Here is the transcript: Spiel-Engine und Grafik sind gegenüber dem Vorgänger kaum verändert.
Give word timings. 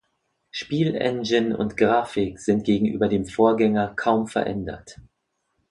Spiel-Engine 0.49 1.55
und 1.55 1.77
Grafik 1.77 2.39
sind 2.39 2.63
gegenüber 2.63 3.07
dem 3.07 3.27
Vorgänger 3.27 3.93
kaum 3.95 4.25
verändert. 4.25 4.97